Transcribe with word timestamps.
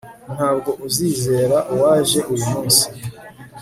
Ntabwo 0.35 0.69
uzizera 0.87 1.57
uwaje 1.73 2.19
uyu 2.33 2.45
munsi 2.51 2.85